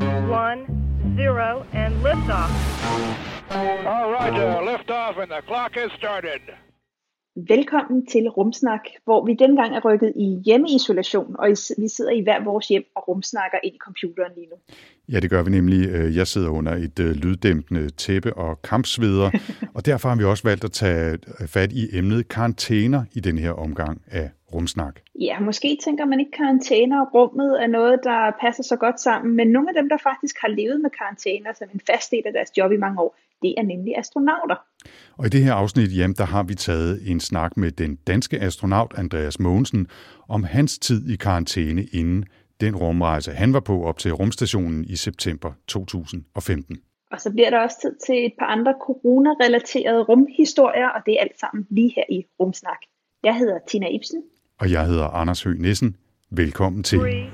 [0.00, 0.60] One,
[1.16, 2.50] zero, and liftoff.
[3.50, 6.40] All right, uh, lift off and the clock has started.
[7.48, 11.48] Velkommen til Rumsnak, hvor vi denne gang er rykket i hjemmeisolation, og
[11.78, 14.56] vi sidder i hver vores hjem og rumsnakker ind i computeren lige nu.
[15.12, 15.88] Ja, det gør vi nemlig.
[15.88, 19.30] Øh, Jeg sidder under et øh, lyddæmpende tæppe og kampsveder,
[19.76, 23.50] og derfor har vi også valgt at tage fat i emnet karantæner i den her
[23.50, 25.00] omgang af Rumsnak.
[25.20, 29.36] Ja, måske tænker man ikke karantæner og rummet er noget, der passer så godt sammen,
[29.36, 32.32] men nogle af dem, der faktisk har levet med karantæner som en fast del af
[32.32, 34.56] deres job i mange år, det er nemlig astronauter.
[35.18, 38.40] Og i det her afsnit, jamen, der har vi taget en snak med den danske
[38.40, 39.86] astronaut Andreas Mogensen
[40.28, 42.24] om hans tid i karantæne inden
[42.60, 46.76] den rumrejse, han var på op til rumstationen i september 2015.
[47.10, 51.20] Og så bliver der også tid til et par andre corona-relaterede rumhistorier, og det er
[51.20, 52.78] alt sammen lige her i Rumsnak.
[53.22, 54.22] Jeg hedder Tina Ibsen.
[54.60, 55.96] Og jeg hedder Anders Høgh Nissen.
[56.30, 56.98] Velkommen til.
[56.98, 57.30] Three,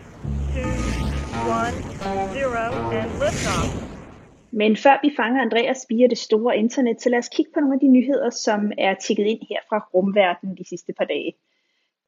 [0.52, 1.76] two, one,
[2.34, 3.92] zero, and liftoff.
[4.50, 7.74] Men før vi fanger Andreas via det store internet, så lad os kigge på nogle
[7.74, 11.32] af de nyheder, som er tikket ind her fra rumverdenen de sidste par dage.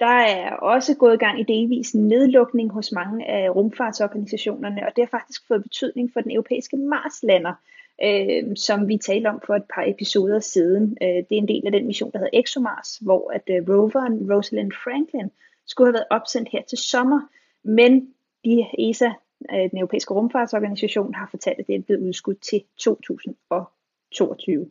[0.00, 5.02] Der er også gået i gang i delvis nedlukning hos mange af rumfartsorganisationerne, og det
[5.04, 7.54] har faktisk fået betydning for den europæiske Marslander,
[8.02, 10.98] øh, som vi talte om for et par episoder siden.
[11.02, 14.32] Øh, det er en del af den mission, der hedder ExoMars, hvor at øh, roveren
[14.32, 15.30] Rosalind Franklin
[15.66, 17.20] skulle have været opsendt her til sommer,
[17.62, 18.14] men
[18.44, 19.10] de ESA,
[19.52, 24.70] øh, den europæiske rumfartsorganisation, har fortalt, at det er blevet udskudt til 2022.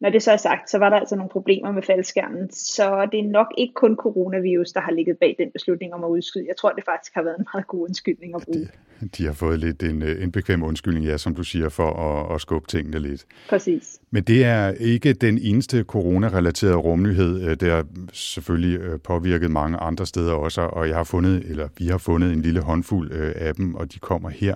[0.00, 3.20] Når det så er sagt, så var der altså nogle problemer med faldskærmen, så det
[3.20, 6.44] er nok ikke kun coronavirus, der har ligget bag den beslutning om at udskyde.
[6.48, 8.68] Jeg tror, det faktisk har været en meget god undskyldning at bruge.
[9.18, 12.34] De har fået lidt en, øh, en bekvem undskyldning, ja, som du siger, for at,
[12.34, 13.26] at skubbe tingene lidt.
[13.48, 14.00] Præcis.
[14.10, 17.42] Men det er ikke den eneste corona-relaterede rumnyhed.
[17.42, 21.68] Øh, Det har selvfølgelig øh, påvirket mange andre steder også, og jeg har fundet, eller
[21.78, 24.54] vi har fundet en lille håndfuld af dem, og de kommer her.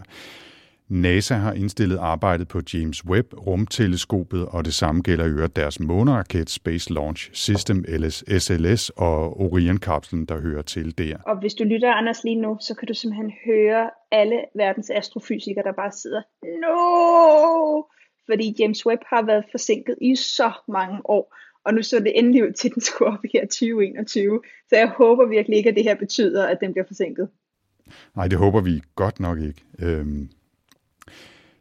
[0.88, 6.50] NASA har indstillet arbejdet på James Webb rumteleskopet, og det samme gælder øvrigt deres måneraket
[6.50, 11.16] Space Launch System LS, SLS og Orion-kapslen, der hører til der.
[11.26, 15.64] Og hvis du lytter, Anders, lige nu, så kan du simpelthen høre alle verdens astrofysikere,
[15.64, 17.82] der bare sidder, no!
[18.26, 22.44] Fordi James Webb har været forsinket i så mange år, og nu så det endelig
[22.44, 24.40] ud til, at den skulle op her 2021.
[24.68, 27.28] Så jeg håber virkelig ikke, at det her betyder, at den bliver forsinket.
[28.16, 29.62] Nej, det håber vi godt nok ikke.
[29.82, 30.28] Øhm,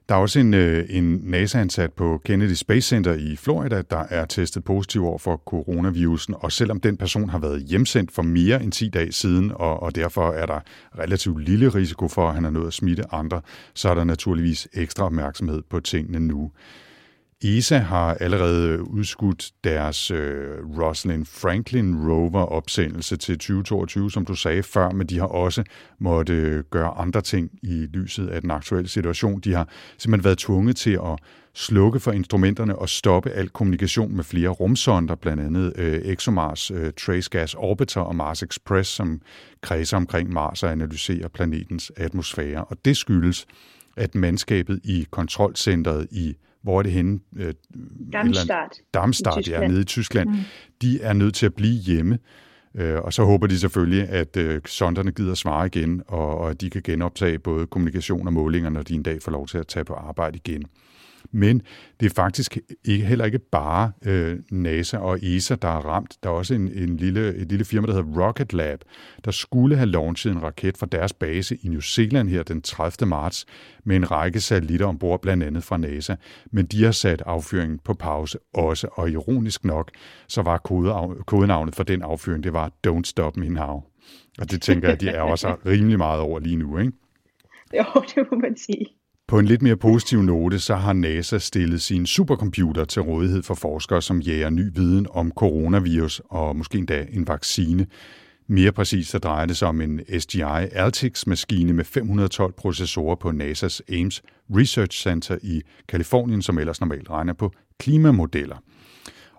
[0.10, 4.26] der er også en, øh, en NASA-ansat på Kennedy Space Center i Florida, der er
[4.26, 8.72] testet positiv over for coronavirusen, og selvom den person har været hjemsendt for mere end
[8.72, 10.60] 10 dage siden, og, og derfor er der
[11.00, 13.42] relativt lille risiko for, at han er nået at smitte andre,
[13.74, 16.52] så er der naturligvis ekstra opmærksomhed på tingene nu.
[17.44, 24.64] ESA har allerede udskudt deres øh, Rosalind Franklin rover opsendelse til 2022, som du sagde
[24.64, 25.64] før, men de har også
[26.00, 29.40] måtte øh, gøre andre ting i lyset af den aktuelle situation.
[29.40, 31.20] De har simpelthen været tvunget til at
[31.56, 36.94] slukke for instrumenterne og stoppe al kommunikation med flere rumsonder, blandt andet øh, ExoMars øh,
[37.06, 39.22] Trace Gas Orbiter og Mars Express, som
[39.62, 42.64] kredser omkring Mars og analyserer planetens atmosfære.
[42.64, 43.46] Og det skyldes,
[43.98, 47.20] at mandskabet i kontrolcentret i hvor er det henne?
[47.36, 47.54] Øh,
[48.14, 48.82] Darmstadt.
[48.94, 49.72] Darmstadt, I ja, Tyskland.
[49.72, 50.30] nede i Tyskland.
[50.30, 50.36] Mm.
[50.82, 52.20] De er nødt til at blive hjemme,
[52.76, 56.62] øh, og så håber de selvfølgelig, at øh, sonderne gider svare igen, og, og at
[56.62, 59.68] de kan genoptage både kommunikation og målinger, når de en dag får lov til at
[59.68, 60.66] tage på arbejde igen.
[61.34, 61.62] Men
[62.00, 66.18] det er faktisk ikke, heller ikke bare øh, NASA og ESA, der er ramt.
[66.24, 68.80] Der er også en, en lille, et lille firma, der hedder Rocket Lab,
[69.26, 73.10] der skulle have launchet en raket fra deres base i New Zealand her den 30.
[73.10, 73.46] marts
[73.84, 76.16] med en række satellitter ombord, blandt andet fra NASA.
[76.52, 79.92] Men de har sat affyringen på pause også, og ironisk nok,
[80.28, 80.58] så var
[81.26, 83.84] kodenavnet for den affyring, det var Don't Stop Me Now.
[84.40, 86.92] Og det tænker jeg, de er også rimelig meget over lige nu, ikke?
[87.78, 88.86] Jo, det må man sige.
[89.28, 93.54] På en lidt mere positiv note, så har NASA stillet sin supercomputer til rådighed for
[93.54, 97.88] forskere, som jager ny viden om coronavirus og måske endda en vaccine.
[98.48, 100.42] Mere præcist så drejer det sig om en SGI
[100.72, 107.34] Altix-maskine med 512 processorer på NASA's Ames Research Center i Kalifornien, som ellers normalt regner
[107.34, 108.58] på klimamodeller.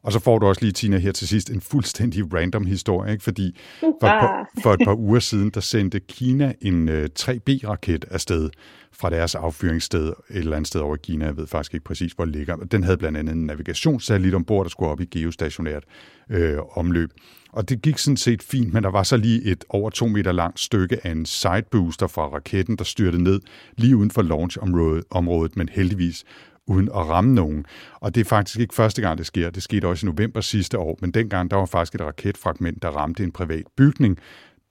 [0.04, 3.24] Og så får du også lige, Tina, her til sidst en fuldstændig random historie, ikke?
[3.24, 6.88] fordi for et, par, for et par uger siden, der sendte Kina en
[7.20, 8.50] 3B-raket afsted
[8.92, 11.24] fra deres affyringssted et eller andet sted over i Kina.
[11.24, 12.56] Jeg ved faktisk ikke præcis, hvor det ligger.
[12.56, 15.84] Den havde blandt andet en navigationssatellit ombord, der skulle op i geostationært
[16.30, 17.10] øh, omløb.
[17.52, 20.32] Og det gik sådan set fint, men der var så lige et over to meter
[20.32, 23.40] langt stykke af en sidebooster fra raketten, der styrte ned
[23.76, 26.24] lige uden for launchområdet, men heldigvis
[26.66, 27.66] uden at ramme nogen.
[28.00, 29.50] Og det er faktisk ikke første gang, det sker.
[29.50, 32.88] Det skete også i november sidste år, men dengang der var faktisk et raketfragment, der
[32.88, 34.18] ramte en privat bygning,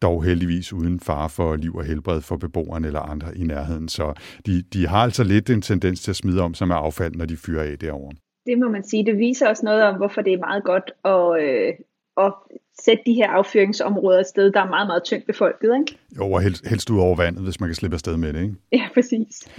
[0.01, 3.89] dog heldigvis uden fare for liv og helbred for beboerne eller andre i nærheden.
[3.89, 4.13] Så
[4.45, 7.25] de, de har altså lidt en tendens til at smide om sig med affald, når
[7.25, 8.11] de fyrer af derovre.
[8.45, 9.05] Det må man sige.
[9.05, 11.73] Det viser også noget om, hvorfor det er meget godt at, øh,
[12.17, 12.33] at
[12.81, 15.75] sætte de her affyringsområder et sted, der er meget, meget tyndt befolket.
[15.79, 15.97] Ikke?
[16.17, 18.41] Jo, og helst, helst ud over vandet, hvis man kan slippe afsted med det.
[18.41, 18.55] Ikke?
[18.71, 19.49] Ja, præcis.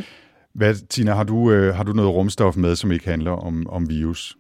[0.54, 3.88] Hvad, Tina, har du, øh, har du noget rumstof med, som ikke handler om, om
[3.88, 4.36] virus?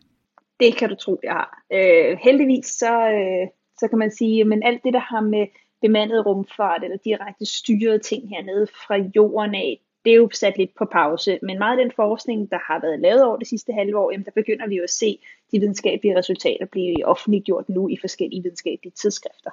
[0.60, 1.62] Det kan du tro, jeg har.
[1.72, 5.46] Øh, heldigvis så, øh, så kan man sige, at alt det, der har med
[5.82, 10.74] bemandet rumfart eller direkte styrede ting hernede fra jorden af, det er jo sat lidt
[10.78, 11.38] på pause.
[11.42, 14.24] Men meget af den forskning, der har været lavet over det sidste halve år, jamen,
[14.24, 15.18] der begynder vi jo at se
[15.52, 19.50] de videnskabelige resultater blive offentliggjort nu i forskellige videnskabelige tidsskrifter.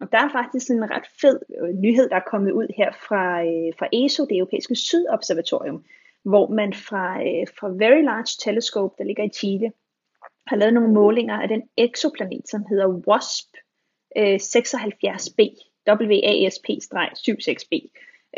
[0.00, 3.42] Og der er faktisk en ret fed øh, nyhed, der er kommet ud her fra,
[3.42, 5.84] øh, fra ESO, det europæiske sydobservatorium,
[6.24, 9.72] hvor man fra, øh, fra Very Large Telescope, der ligger i Chile,
[10.46, 13.50] har lavet nogle målinger af den exoplanet, som hedder WASP
[14.16, 15.40] øh, 76b,
[15.90, 17.72] WASP-76b.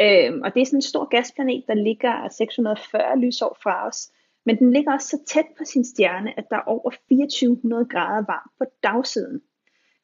[0.01, 4.11] Øh, og det er sådan en stor gasplanet, der ligger 640 lysår fra os,
[4.47, 8.25] men den ligger også så tæt på sin stjerne, at der er over 2400 grader
[8.33, 9.41] varmt på dagsiden.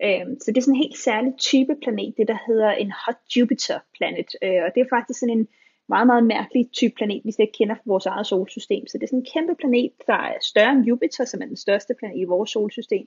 [0.04, 3.20] Øh, så det er sådan en helt særlig type planet, det der hedder en hot
[3.36, 5.48] Jupiter planet, øh, og det er faktisk sådan en
[5.88, 8.86] meget, meget mærkelig type planet, vi slet ikke kender fra vores eget solsystem.
[8.86, 11.56] Så det er sådan en kæmpe planet, der er større end Jupiter, som er den
[11.56, 13.06] største planet i vores solsystem.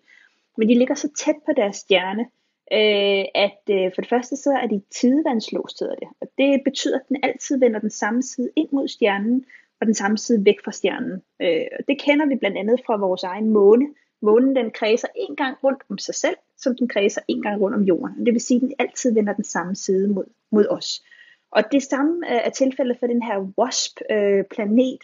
[0.57, 2.25] Men de ligger så tæt på deres stjerne,
[2.71, 6.07] øh, at øh, for det første så er de tidevandslåst, hedder det.
[6.21, 9.45] Og det betyder, at den altid vender den samme side ind mod stjernen,
[9.79, 11.21] og den samme side væk fra stjernen.
[11.41, 13.87] Øh, og det kender vi blandt andet fra vores egen måne.
[14.21, 17.75] Månen den kredser en gang rundt om sig selv, som den kredser en gang rundt
[17.75, 18.25] om jorden.
[18.25, 21.03] Det vil sige, at den altid vender den samme side mod, mod os.
[21.55, 25.01] Og det samme øh, er tilfældet for den her WASP-planet,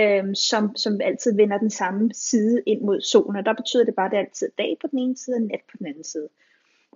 [0.00, 3.36] øh, som, som altid vender den samme side ind mod solen.
[3.36, 5.42] Og der betyder det bare, at det er altid dag på den ene side og
[5.42, 6.28] nat på den anden side.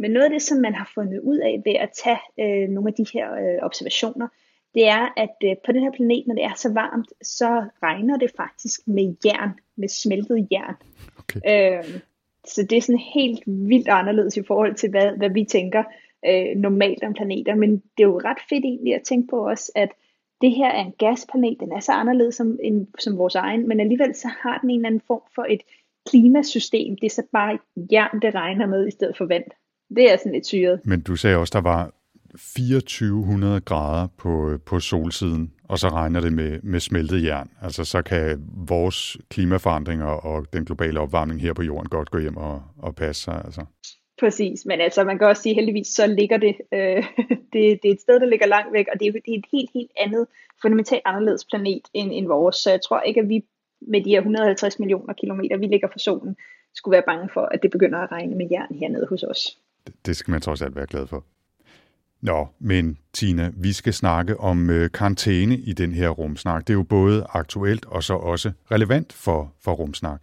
[0.00, 2.88] Men noget af det, som man har fundet ud af ved at tage øh, nogle
[2.88, 4.28] af de her øh, observationer,
[4.74, 8.16] det er, at øh, på den her planet, når det er så varmt, så regner
[8.18, 10.74] det faktisk med jern, med smeltet jern.
[11.18, 11.40] Okay.
[11.48, 12.00] Øh,
[12.44, 15.82] så det er sådan helt vildt anderledes i forhold til, hvad, hvad vi tænker
[16.26, 17.54] øh, normalt om planeter.
[17.54, 19.88] Men det er jo ret fedt egentlig at tænke på også, at
[20.40, 23.80] det her er en gasplanet, den er så anderledes som, en, som vores egen, men
[23.80, 25.60] alligevel så har den en eller anden form for et
[26.08, 26.96] klimasystem.
[27.00, 27.58] Det er så bare
[27.92, 29.44] jern, det regner med i stedet for vand.
[29.96, 30.80] Det er sådan lidt syret.
[30.84, 31.92] Men du sagde også, der var
[32.36, 37.50] 2400 grader på, øh, på solsiden, og så regner det med, med smeltet jern.
[37.62, 42.36] Altså så kan vores klimaforandringer og den globale opvarmning her på jorden godt gå hjem
[42.36, 43.42] og, og passe sig.
[43.44, 43.64] Altså.
[44.20, 47.04] Præcis, men altså man kan også sige, heldigvis så ligger det, øh,
[47.52, 49.46] det, det er et sted, der ligger langt væk, og det er, det er et
[49.52, 50.26] helt, helt andet,
[50.62, 52.56] fundamentalt anderledes planet end, end vores.
[52.56, 53.44] Så jeg tror ikke, at vi
[53.80, 56.36] med de her 150 millioner kilometer, vi ligger fra solen,
[56.74, 59.58] skulle være bange for, at det begynder at regne med jern hernede hos os.
[59.86, 61.24] Det, det skal man trods alt være glad for.
[62.20, 66.66] Nå, men Tina, vi skal snakke om øh, karantæne i den her rumsnak.
[66.66, 70.22] Det er jo både aktuelt og så også relevant for, for rumsnak.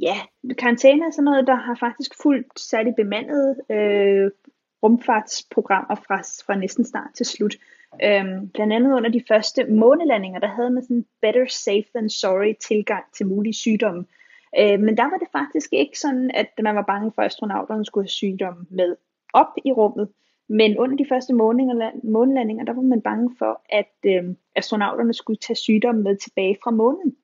[0.00, 0.16] Ja,
[0.58, 4.30] karantæne er sådan noget, der har faktisk fuldt særligt bemandede øh,
[4.82, 7.56] rumfartsprogrammer fra, fra næsten start til slut.
[8.04, 12.10] Øhm, blandt andet under de første månelandinger, der havde man sådan en better safe than
[12.10, 14.04] sorry tilgang til mulige sygdomme.
[14.58, 17.84] Øh, men der var det faktisk ikke sådan, at man var bange for, at astronauterne
[17.84, 18.96] skulle have sygdomme med
[19.32, 20.08] op i rummet.
[20.48, 21.34] Men under de første
[22.04, 26.70] månelandinger, der var man bange for, at øh, astronauterne skulle tage sygdomme med tilbage fra
[26.70, 27.16] månen.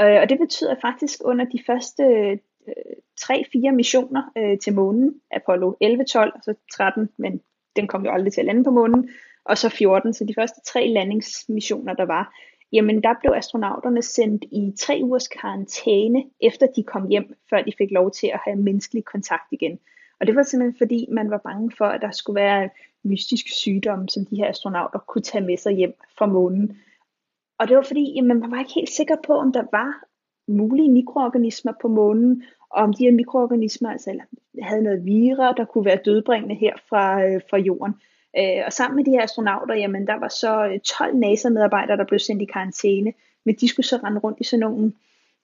[0.00, 2.38] Øh, og det betyder faktisk under de første øh,
[3.20, 7.40] 3-4 missioner øh, til månen, Apollo 11, 12 og så 13, men
[7.76, 9.10] den kom jo aldrig til at lande på månen,
[9.44, 12.34] og så 14, så de første tre landingsmissioner, der var,
[12.72, 17.72] jamen der blev astronauterne sendt i tre ugers karantæne, efter de kom hjem, før de
[17.78, 19.78] fik lov til at have menneskelig kontakt igen.
[20.20, 22.70] Og det var simpelthen fordi, man var bange for, at der skulle være en
[23.02, 26.78] mystisk sygdom, som de her astronauter kunne tage med sig hjem fra månen.
[27.58, 30.04] Og det var fordi, jamen, man var ikke helt sikker på, om der var
[30.48, 34.18] mulige mikroorganismer på månen, og om de her mikroorganismer altså,
[34.62, 37.94] havde noget virer, der kunne være dødbringende her fra, øh, fra jorden.
[38.38, 42.04] Øh, og sammen med de her astronauter, jamen, der var så øh, 12 NASA-medarbejdere, der
[42.04, 43.12] blev sendt i karantæne,
[43.44, 44.92] men de skulle så rende rundt i sådan nogle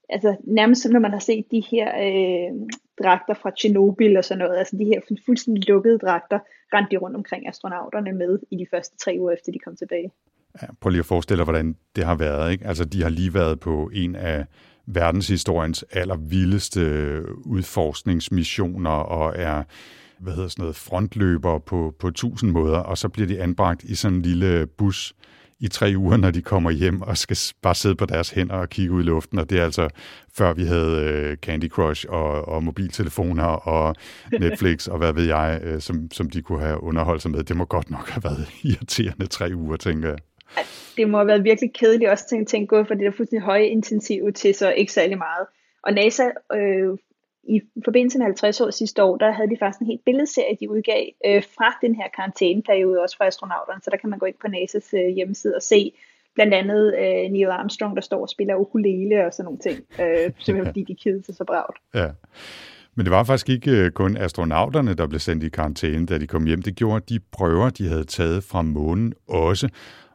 [0.08, 2.68] altså nærmest som når man har set de her øh,
[3.02, 6.38] dragter fra Tjernobyl og sådan noget, altså de her fuldstændig lukkede dragter,
[6.74, 10.10] rendte de rundt omkring astronauterne med i de første tre uger efter de kom tilbage.
[10.62, 12.52] Ja, prøv lige at forestille dig, hvordan det har været.
[12.52, 12.66] Ikke?
[12.66, 14.46] Altså, de har lige været på en af
[14.86, 19.62] verdenshistoriens allervildeste øh, udforskningsmissioner og er
[20.22, 23.94] hvad hedder sådan noget, frontløber på, på tusind måder, og så bliver de anbragt i
[23.94, 25.14] sådan en lille bus
[25.60, 28.68] i tre uger, når de kommer hjem og skal bare sidde på deres hænder og
[28.68, 29.38] kigge ud i luften.
[29.38, 29.88] Og det er altså
[30.34, 33.94] før vi havde øh, Candy Crush og, og mobiltelefoner og
[34.40, 37.44] Netflix og hvad ved jeg, øh, som, som de kunne have underholdt sig med.
[37.44, 40.18] Det må godt nok have været irriterende tre uger, tænker jeg.
[40.96, 43.66] Det må have været virkelig kedeligt også til at tænke for det der fuldstændig høje
[43.66, 45.46] intensiv til så ikke særlig meget.
[45.82, 46.98] Og NASA øh,
[47.44, 50.70] i forbindelse med 50 år sidste år, der havde de faktisk en helt billedserie, de
[50.70, 54.34] udgav øh, fra den her karantæneperiode, også for astronauterne, så der kan man gå ind
[54.40, 55.92] på NASA's øh, hjemmeside og se
[56.34, 60.32] blandt andet øh, Neil Armstrong, der står og spiller ukulele og sådan nogle ting, øh,
[60.38, 61.78] simpelthen fordi de kedede sig så bragt.
[61.94, 62.08] Ja.
[62.94, 66.26] Men det var faktisk ikke øh, kun astronauterne, der blev sendt i karantæne, da de
[66.26, 66.62] kom hjem.
[66.62, 69.68] Det gjorde de prøver, de havde taget fra månen også.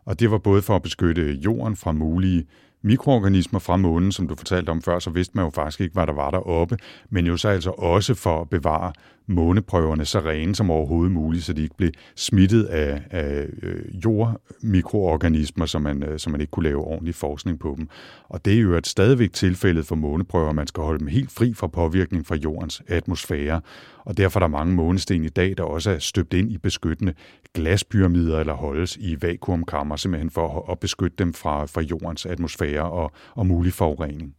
[0.08, 2.46] Og det var både for at beskytte jorden fra mulige
[2.82, 6.08] mikroorganismer fra månen, som du fortalte om før, så vidste man jo faktisk ikke, hvad
[6.08, 6.78] der var deroppe,
[7.10, 8.94] men jo så altså også for at bevare
[9.28, 15.66] måneprøverne så rene som overhovedet muligt, så de ikke blev smittet af, af øh, jordmikroorganismer,
[15.66, 17.90] så man, øh, som så man ikke kunne lave ordentlig forskning på dem.
[18.30, 21.54] Og det er jo et stadigvæk tilfældet for måneprøver, man skal holde dem helt fri
[21.54, 23.62] fra påvirkning fra jordens atmosfære.
[24.06, 27.14] Og derfor er der mange månesten i dag, der også er støbt ind i beskyttende
[27.54, 33.12] glaspyramider eller holdes i vakuumkammer, simpelthen for at beskytte dem fra, fra jordens atmosfære og,
[33.36, 34.36] og mulig forurening.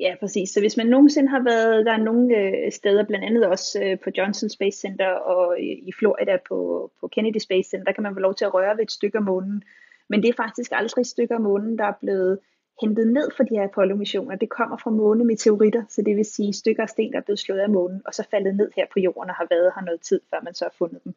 [0.00, 0.50] Ja, præcis.
[0.50, 3.98] Så hvis man nogensinde har været, der er nogle øh, steder, blandt andet også øh,
[4.00, 8.02] på Johnson Space Center og i, i Florida på, på Kennedy Space Center, der kan
[8.02, 9.62] man få lov til at røre ved et stykke af månen.
[10.08, 12.38] Men det er faktisk aldrig et stykke af månen, der er blevet
[12.80, 14.36] hentet ned for de her Apollo-missioner.
[14.36, 17.60] Det kommer fra månemeteoritter, så det vil sige stykker af sten, der er blevet slået
[17.60, 20.20] af månen, og så faldet ned her på jorden og har været her noget tid,
[20.30, 21.14] før man så har fundet dem.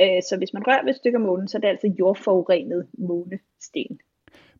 [0.00, 2.86] Øh, så hvis man rører ved et stykke af månen, så er det altså jordforurenet
[2.98, 4.00] månesten.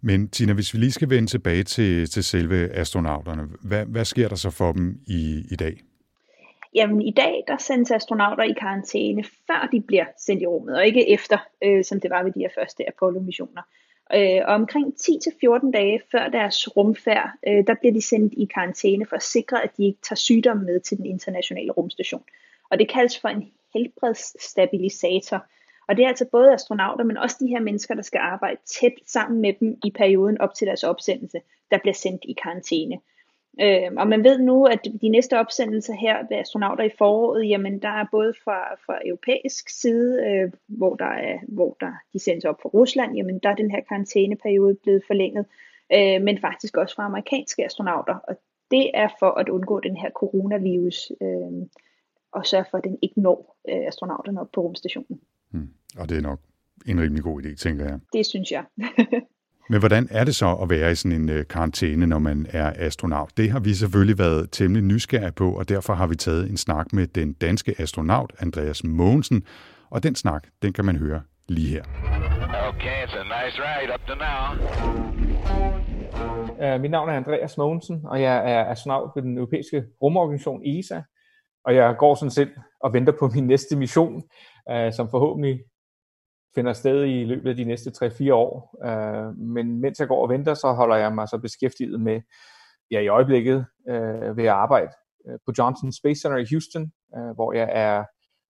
[0.02, 4.28] Men Tina, hvis vi lige skal vende tilbage til, til selve astronauterne, hvad, hvad sker
[4.28, 5.80] der så for dem i, i dag?
[6.74, 10.86] Jamen i dag, der sendes astronauter i karantæne, før de bliver sendt i rummet, og
[10.86, 13.62] ikke efter, øh, som det var ved de her første Apollo-missioner.
[14.14, 19.06] Øh, og omkring 10-14 dage før deres rumfærd, øh, der bliver de sendt i karantæne
[19.06, 22.22] for at sikre, at de ikke tager sygdom med til den internationale rumstation.
[22.70, 25.46] Og det kaldes for en helbredsstabilisator.
[25.90, 28.92] Og det er altså både astronauter, men også de her mennesker, der skal arbejde tæt
[29.06, 32.98] sammen med dem i perioden op til deres opsendelse, der bliver sendt i karantæne.
[33.60, 37.82] Øh, og man ved nu, at de næste opsendelser her ved astronauter i foråret, jamen
[37.82, 42.44] der er både fra, fra europæisk side, øh, hvor, der er, hvor der de sendes
[42.44, 45.46] op fra Rusland, jamen der er den her karantæneperiode blevet forlænget,
[45.92, 48.14] øh, men faktisk også fra amerikanske astronauter.
[48.14, 48.36] Og
[48.70, 51.66] det er for at undgå den her coronavirus, øh,
[52.32, 55.20] og sørge for, at den ikke når øh, astronauterne op på rumstationen.
[55.52, 55.68] Hmm.
[55.98, 56.40] Og det er nok
[56.86, 57.98] en rimelig god idé, tænker jeg.
[58.12, 58.64] Det synes jeg.
[59.70, 62.72] Men hvordan er det så at være i sådan en øh, karantæne, når man er
[62.76, 63.36] astronaut?
[63.36, 66.92] Det har vi selvfølgelig været temmelig nysgerrige på, og derfor har vi taget en snak
[66.92, 69.44] med den danske astronaut Andreas Mogensen,
[69.90, 71.82] og den snak, den kan man høre lige her.
[72.68, 74.44] Okay, it's a nice ride up to now.
[76.62, 81.00] Uh, mit navn er Andreas Mogensen, og jeg er astronaut ved den europæiske rumorganisation ESA.
[81.64, 84.22] Og jeg går sådan set og venter på min næste mission,
[84.70, 85.64] øh, som forhåbentlig
[86.54, 88.74] finder sted i løbet af de næste 3-4 år.
[88.86, 92.20] Uh, men mens jeg går og venter, så holder jeg mig så beskæftiget med,
[92.90, 94.92] ja i øjeblikket, uh, ved at arbejde
[95.28, 98.04] øh, på Johnson Space Center i Houston, uh, hvor jeg er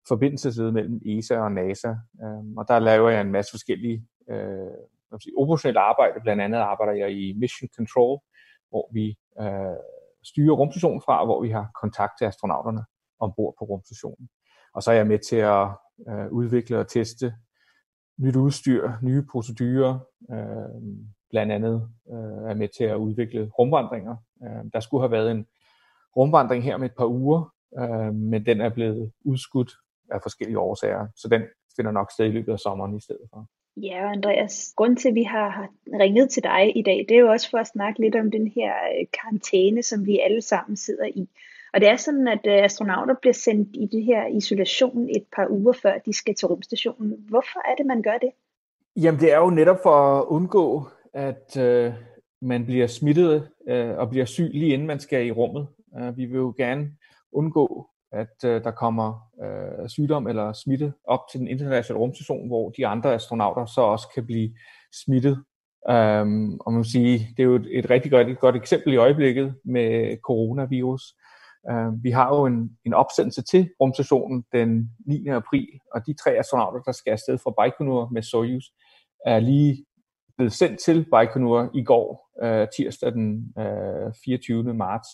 [0.09, 1.91] forbindelsesled mellem ESA og NASA.
[2.25, 6.21] Uh, og der laver jeg en masse forskellige uh, sige, operationelle arbejde.
[6.23, 8.21] Blandt andet arbejder jeg i Mission Control,
[8.71, 9.81] hvor vi uh,
[10.25, 12.85] styrer rumstationen fra, hvor vi har kontakt til astronauterne
[13.21, 14.29] ombord på rumstationen.
[14.79, 15.67] Og så er jeg med til at
[16.09, 17.35] øh, udvikle og teste
[18.19, 19.99] nyt udstyr, nye procedurer,
[20.31, 20.83] øh,
[21.31, 24.17] blandt andet øh, er med til at udvikle rumvandringer.
[24.43, 25.47] Øh, der skulle have været en
[26.17, 29.73] rumvandring her med et par uger, øh, men den er blevet udskudt
[30.11, 31.43] af forskellige årsager, så den
[31.77, 33.47] finder nok sted i løbet af sommeren i stedet for.
[33.77, 37.31] Ja, Andreas, grund til, at vi har ringet til dig i dag, det er jo
[37.31, 41.07] også for at snakke lidt om den her øh, karantæne, som vi alle sammen sidder
[41.07, 41.29] i.
[41.75, 45.47] Og det er sådan, at øh, astronauter bliver sendt i det her isolation et par
[45.51, 47.17] uger før de skal til rumstationen.
[47.29, 48.31] Hvorfor er det, man gør det?
[48.97, 51.93] Jamen det er jo netop for at undgå, at øh,
[52.43, 55.69] man bliver smittet øh, og bliver syg lige inden man skal i rummet.
[56.01, 56.91] Uh, vi vil jo gerne
[57.33, 62.71] undgå, at øh, der kommer øh, sygdom eller smitte op til den internationale rumstation, hvor
[62.71, 64.51] de andre astronauter så også kan blive
[65.05, 65.45] smittet
[65.87, 68.93] Um, og man vil sige, det er jo et, et rigtig godt, et godt eksempel
[68.93, 71.15] i øjeblikket med coronavirus.
[71.71, 75.29] Øh, vi har jo en, en opsendelse til rumstationen den 9.
[75.29, 78.65] april, og de tre astronauter, der skal afsted fra Baikonur med Soyuz,
[79.27, 79.85] er lige
[80.37, 84.75] blevet sendt til Baikonur i går, uh, tirsdag den øh, uh, 24.
[84.75, 85.09] marts.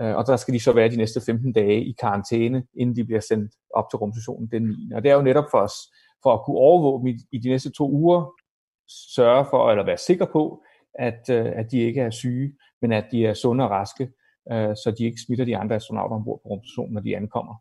[0.00, 3.04] Uh, og der skal de så være de næste 15 dage i karantæne, inden de
[3.04, 4.92] bliver sendt op til rumstationen den 9.
[4.94, 5.74] Og det er jo netop for os,
[6.22, 8.32] for at kunne overvåge dem i, i de næste to uger,
[8.88, 10.62] sørge for, eller være sikker på,
[10.94, 14.10] at, at de ikke er syge, men at de er sunde og raske,
[14.52, 17.54] uh, så de ikke smitter de andre astronauter ombord på rumstationen, når de ankommer.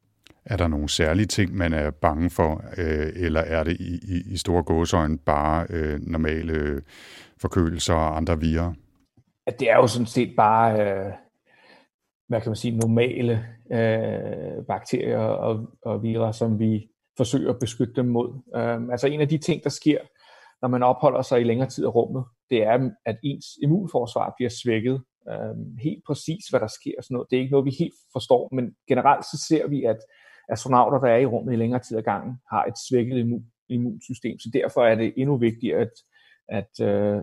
[0.46, 4.34] Er der nogle særlige ting, man er bange for, øh, eller er det i, i,
[4.34, 6.82] i store gåsøjne bare øh, normale øh,
[7.42, 8.74] forkølelser og andre virer?
[9.48, 11.12] At det er jo sådan set bare, øh,
[12.28, 17.94] hvad kan man sige, normale øh, bakterier og, og virer, som vi forsøger at beskytte
[17.96, 18.42] dem mod.
[18.56, 19.98] Øh, altså en af de ting, der sker,
[20.62, 24.50] når man opholder sig i længere tid i rummet, det er, at ens immunforsvar bliver
[24.64, 25.04] svækket.
[25.32, 27.28] Øh, helt præcis, hvad der sker og sådan noget.
[27.30, 29.98] Det er ikke noget, vi helt forstår, men generelt så ser vi, at
[30.50, 34.40] astronauter, der er i rummet i længere tid ad gangen, har et svækket immun, immunsystem.
[34.40, 35.94] Så derfor er det endnu vigtigere, at,
[36.50, 37.22] at øh,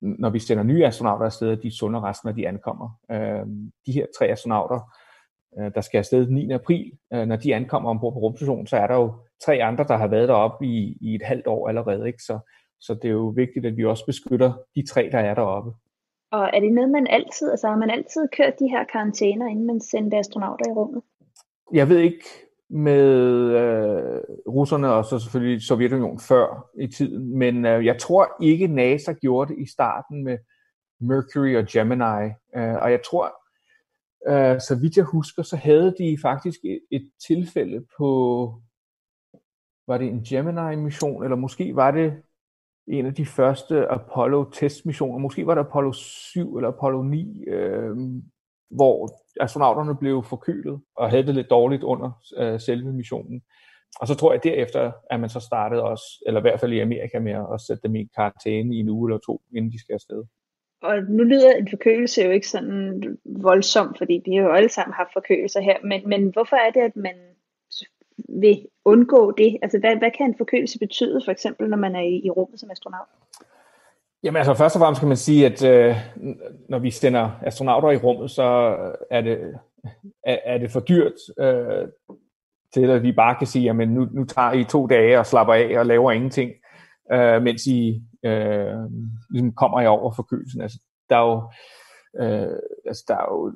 [0.00, 2.88] når vi sender nye astronauter afsted, at de er sunde resten, når de ankommer.
[3.10, 3.46] Øh,
[3.86, 4.80] de her tre astronauter,
[5.58, 6.50] øh, der skal afsted den 9.
[6.52, 9.14] april, øh, når de ankommer ombord på rumstationen, så er der jo
[9.44, 12.06] tre andre, der har været deroppe i, i et halvt år allerede.
[12.06, 12.22] Ikke?
[12.22, 12.38] Så,
[12.80, 15.72] så det er jo vigtigt, at vi også beskytter de tre, der er deroppe.
[16.30, 19.66] Og er det noget, man altid, altså har man altid kørt de her karantæner, inden
[19.66, 21.02] man sendte astronauter i rummet?
[21.72, 22.24] Jeg ved ikke
[22.70, 23.04] med
[23.60, 29.12] øh, russerne og så selvfølgelig Sovjetunionen før i tiden, men øh, jeg tror ikke NASA
[29.12, 30.38] gjorde det i starten med
[31.00, 33.26] Mercury og Gemini, øh, og jeg tror,
[34.28, 38.08] øh, så vidt jeg husker, så havde de faktisk et, et tilfælde på,
[39.86, 42.22] var det en Gemini-mission, eller måske var det
[42.88, 47.96] en af de første Apollo-testmissioner, måske var det Apollo 7 eller Apollo 9, øh,
[48.70, 49.08] hvor
[49.40, 53.42] astronauterne blev forkølet og havde det lidt dårligt under øh, selve missionen.
[54.00, 56.80] Og så tror jeg derefter, at man så startede også, eller i hvert fald i
[56.80, 59.94] Amerika med at sætte dem i karantæne i en uge eller to, inden de skal
[59.94, 60.24] afsted.
[60.82, 64.94] Og nu lyder en forkølelse jo ikke sådan voldsom, fordi de har jo alle sammen
[64.94, 67.14] haft forkølelser her, men, men hvorfor er det, at man
[68.28, 69.58] vil undgå det?
[69.62, 72.60] Altså hvad, hvad kan en forkølelse betyde, for eksempel når man er i, i rummet
[72.60, 73.08] som astronaut?
[74.22, 75.96] Jamen altså først og fremmest kan man sige, at øh,
[76.68, 79.38] når vi sender astronauter i rummet, så øh, er det,
[80.24, 81.88] er, er det for dyrt øh,
[82.74, 85.54] til, at vi bare kan sige, at nu, nu tager I to dage og slapper
[85.54, 86.52] af og laver ingenting,
[87.12, 88.74] øh, mens I øh,
[89.30, 90.60] ligesom kommer I over forkølelsen.
[90.60, 90.78] Altså,
[91.10, 91.42] der, er jo,
[92.24, 93.54] øh, altså, der er jo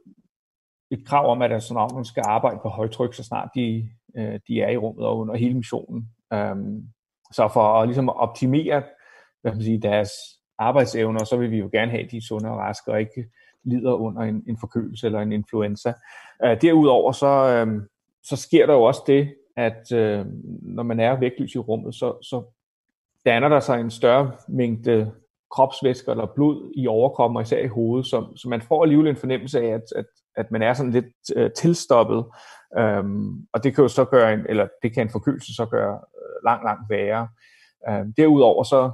[0.91, 4.71] et krav om, at astronauterne skal arbejde på højtryk, så snart de, øh, de er
[4.71, 6.09] i rummet og under hele missionen.
[6.33, 6.83] Øhm,
[7.33, 8.83] så for at ligesom optimere
[9.43, 10.11] hvad man sige, deres
[10.59, 13.25] arbejdsevner, så vil vi jo gerne have, at de er sunde og raske og ikke
[13.65, 15.93] lider under en, en forkølelse eller en influenza.
[16.45, 17.83] Øh, derudover så, øh,
[18.23, 20.27] så sker der jo også det, at øh,
[20.63, 22.43] når man er vægtløs i rummet, så, så
[23.25, 25.13] danner der sig en større mængde
[25.51, 29.17] kropsvæsker eller blod i overkroppen, og især i hovedet, så, så man får alligevel en
[29.17, 30.07] fornemmelse af, at, at,
[30.41, 32.25] at man er sådan lidt øh, tilstoppet,
[32.79, 35.95] øhm, og det kan jo så gøre en, eller det kan en forkølelse så gøre
[35.95, 37.29] øh, langt, langt værre.
[37.89, 38.93] Øhm, derudover så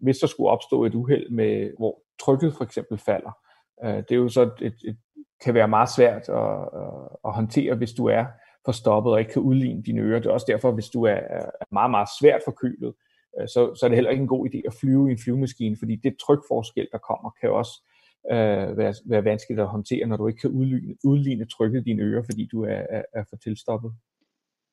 [0.00, 3.38] hvis der skulle opstå et uheld, med, hvor trykket for eksempel falder.
[3.84, 4.96] Øh, det er jo så et, et,
[5.44, 8.24] kan være meget svært at, øh, at håndtere, hvis du er
[8.64, 10.18] forstoppet og ikke kan udligne dine ører.
[10.20, 12.94] Det er også derfor, hvis du er, er meget, meget svært forkølet,
[13.40, 15.76] øh, så, så er det heller ikke en god idé at flyve i en flyvemaskine,
[15.78, 17.87] fordi det trykforskel, der kommer, kan også
[18.30, 22.02] øh, være, være vanskeligt at håndtere, når du ikke kan udligne, udligne trykket i dine
[22.02, 23.92] ører, fordi du er, er, er for tilstoppet.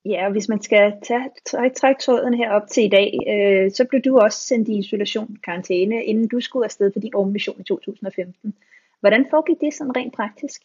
[0.04, 3.70] Ja, og hvis man skal tage, trække, trække tråden her op til i dag, øh,
[3.70, 7.60] så blev du også sendt i isolation, karantæne, inden du skulle afsted for din rummission
[7.60, 8.54] i 2015.
[9.00, 10.62] Hvordan foregik det sådan rent praktisk?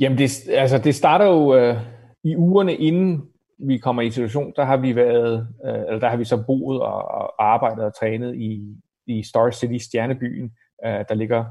[0.00, 1.76] Jamen, det, altså, det starter jo øh,
[2.24, 6.16] i ugerne inden vi kommer i isolation, der har vi været, øh, eller der har
[6.16, 10.52] vi så boet og, og arbejdet og trænet i, i Star City, stjernebyen,
[10.84, 11.44] øh, der ligger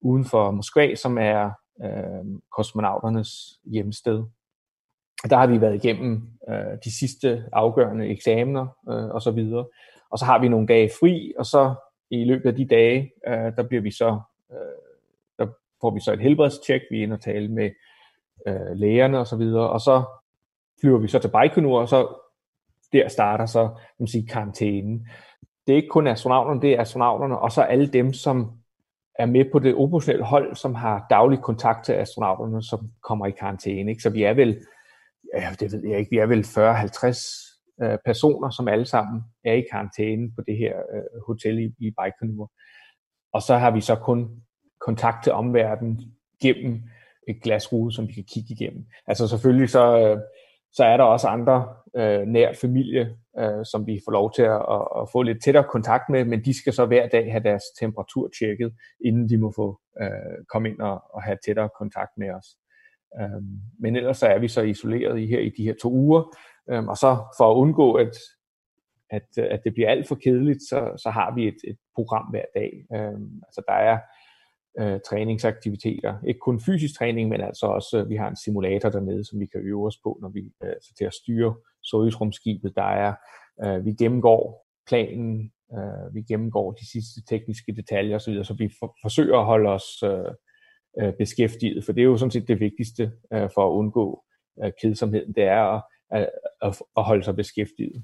[0.00, 1.50] uden for Moskva, som er
[1.84, 4.24] øh, kosmonauternes hjemsted
[5.28, 9.66] der har vi været igennem øh, de sidste afgørende eksamener øh, og så videre.
[10.10, 11.74] Og så har vi nogle dage fri, og så
[12.10, 14.20] i løbet af de dage, øh, der bliver vi så,
[14.52, 14.58] øh,
[15.38, 15.46] der
[15.80, 17.70] får vi så et helbredstjek, vi er inde og tale med
[18.46, 20.02] øh, lægerne og så videre, og så
[20.80, 22.08] flyver vi så til Baikonur, og så
[22.92, 25.08] der starter så, kan man sige, karantænen.
[25.66, 28.59] Det er ikke kun astronauterne, det er astronauterne, og så alle dem, som
[29.18, 33.30] er med på det operationelle hold, som har daglig kontakt til astronauterne, som kommer i
[33.30, 33.90] karantæne.
[33.90, 34.02] Ikke?
[34.02, 34.60] Så vi er vel
[35.34, 39.52] ja, det ved jeg ikke, vi er vel 40-50 øh, personer, som alle sammen er
[39.52, 42.52] i karantæne på det her øh, hotel i, i Baikonur.
[43.32, 44.42] Og så har vi så kun
[44.80, 46.00] kontakt til omverdenen
[46.42, 46.82] gennem
[47.28, 48.86] et glasrude, som vi kan kigge igennem.
[49.06, 50.18] Altså selvfølgelig så, øh,
[50.72, 54.62] så er der også andre øh, nær familie, øh, som vi får lov til at,
[54.70, 57.62] at, at få lidt tættere kontakt med, men de skal så hver dag have deres
[57.80, 58.72] temperatur tjekket,
[59.04, 62.46] inden de må få øh, komme ind og, og have tættere kontakt med os.
[63.20, 63.42] Øh,
[63.80, 66.36] men ellers så er vi så isoleret i her i de her to uger,
[66.70, 68.16] øh, og så for at undgå, at,
[69.10, 72.44] at, at det bliver alt for kedeligt, så, så har vi et, et program hver
[72.54, 72.72] dag.
[72.94, 73.98] Øh, altså der er
[74.80, 76.14] øh, træningsaktiviteter.
[76.26, 79.46] Ikke kun fysisk træning, men altså også, øh, vi har en simulator dernede, som vi
[79.46, 82.72] kan øve os på, når vi øh, så til at styre Sojusrumskibet.
[82.76, 83.14] Der er,
[83.64, 88.96] øh, vi gennemgår planen, øh, vi gennemgår de sidste tekniske detaljer osv., så vi for,
[89.02, 90.32] forsøger at holde os øh,
[91.00, 94.24] øh, beskæftiget, for det er jo sådan set det vigtigste øh, for at undgå
[94.64, 95.82] øh, kedsomheden, det er at,
[96.14, 96.26] øh,
[96.62, 98.02] at, at holde sig beskæftiget.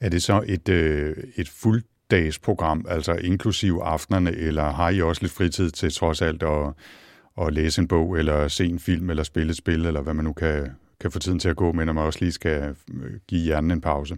[0.00, 5.22] Er det så et, øh, et fuldt dagsprogram, altså inklusiv aftenerne, eller har I også
[5.22, 6.72] lidt fritid til trods alt at,
[7.40, 10.24] at læse en bog, eller se en film, eller spille et spil, eller hvad man
[10.24, 10.70] nu kan,
[11.00, 13.70] kan få tiden til at gå med, når man også lige skal øh, give hjernen
[13.70, 14.16] en pause?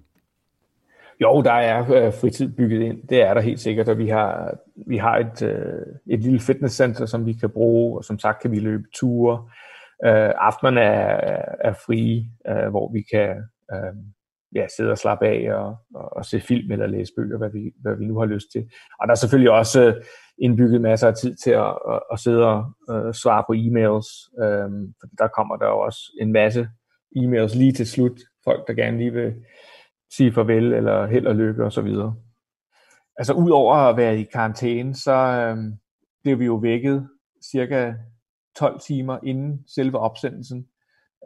[1.21, 3.09] Jo, der er øh, fritid bygget ind.
[3.09, 4.55] Det er der helt sikkert, og vi har,
[4.87, 8.51] vi har et, øh, et lille fitnesscenter, som vi kan bruge, og som sagt kan
[8.51, 9.45] vi løbe ture.
[10.05, 13.29] Øh, aftenerne er, er frie, øh, hvor vi kan
[13.73, 13.95] øh,
[14.55, 17.73] ja, sidde og slappe af og, og, og se film eller læse bøger, hvad vi,
[17.83, 18.71] hvad vi nu har lyst til.
[19.01, 20.05] Og der er selvfølgelig også øh,
[20.39, 24.09] indbygget masser af tid til at, at, at sidde og uh, svare på e-mails.
[24.45, 26.69] Um, for der kommer der jo også en masse
[27.17, 28.21] e-mails lige til slut.
[28.45, 29.35] Folk, der gerne lige vil
[30.17, 31.89] sige farvel eller held og lykke osv.
[33.17, 35.73] Altså udover at være i karantæne, så um,
[36.23, 37.09] blev vi jo vækket
[37.53, 37.93] cirka
[38.57, 40.67] 12 timer inden selve opsendelsen.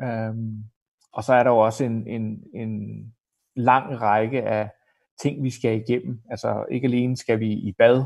[0.05, 0.65] Um,
[1.13, 3.03] og så er der jo også en, en, en
[3.57, 4.71] lang række af
[5.23, 6.21] ting, vi skal igennem.
[6.31, 8.05] Altså ikke alene skal vi i bad,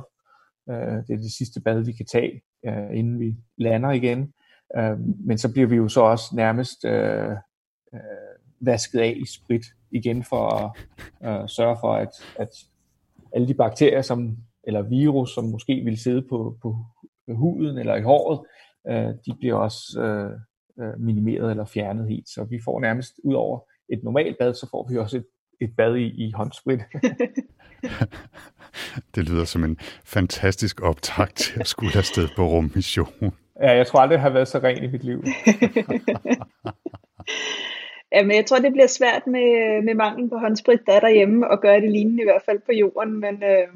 [0.70, 4.32] øh, det er det sidste bad, vi kan tage, øh, inden vi lander igen,
[4.76, 7.30] øh, men så bliver vi jo så også nærmest øh,
[7.94, 8.00] øh,
[8.60, 10.70] vasket af i sprit igen for at
[11.24, 12.48] øh, sørge for, at, at
[13.32, 16.76] alle de bakterier, som, eller virus, som måske vil sidde på, på
[17.28, 18.40] huden eller i håret,
[18.88, 20.30] øh, de bliver også øh,
[20.80, 22.28] øh minimeret eller fjernet helt.
[22.28, 25.26] Så vi får nærmest ud over et normalt bad, så får vi også et
[25.60, 26.80] et bad i, i håndsprit.
[29.14, 33.34] det lyder som en fantastisk optakt til at skulle afsted på rummission.
[33.62, 35.18] Ja, jeg tror aldrig, det har været så rent i mit liv.
[38.14, 41.50] ja, men jeg tror, det bliver svært med, med manglen på håndsprit, der er derhjemme,
[41.50, 43.68] og gøre det lignende i hvert fald på jorden, men øh,